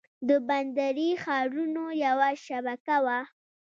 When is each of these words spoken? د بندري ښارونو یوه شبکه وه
د 0.27 0.29
بندري 0.47 1.09
ښارونو 1.23 1.85
یوه 2.05 2.29
شبکه 2.45 2.95
وه 3.05 3.19